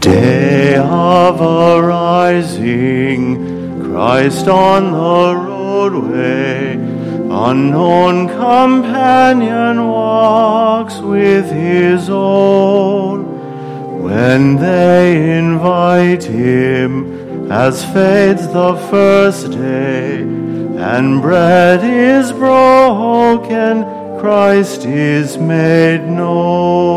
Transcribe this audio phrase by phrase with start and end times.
[0.00, 3.24] Day of arising,
[3.82, 14.02] Christ on the roadway, unknown companion walks with his own.
[14.02, 23.84] When they invite him, as fades the first day, and bread is broken,
[24.20, 26.95] Christ is made known.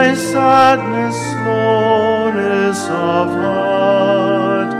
[0.00, 4.72] By sadness, slowness of heart,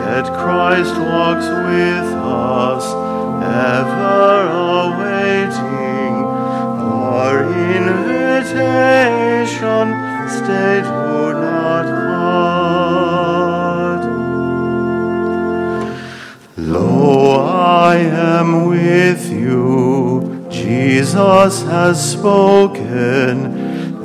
[0.00, 2.08] yet Christ walks with
[2.48, 2.84] us,
[3.76, 4.48] ever
[4.80, 6.14] awaiting
[7.04, 7.36] our
[7.76, 8.24] invitation.
[10.38, 11.12] Stay, do
[11.44, 14.02] not part.
[16.56, 16.96] Lo,
[17.44, 20.46] I am with you.
[20.48, 23.57] Jesus has spoken.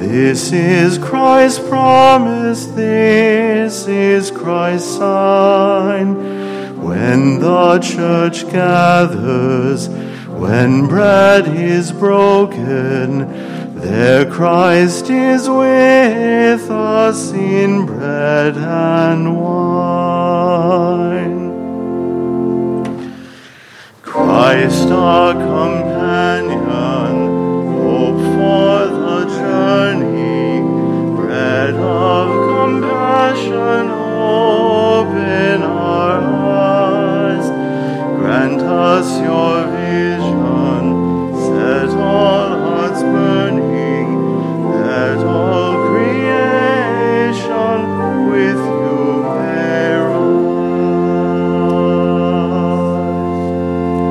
[0.06, 2.66] This is Christ's promise.
[2.66, 6.84] This is Christ's sign.
[6.84, 9.88] When the church gathers,
[10.28, 20.74] when bread is broken, there Christ is with us in bread and wine.
[24.02, 25.34] Christ, our
[39.19, 40.32] your vision.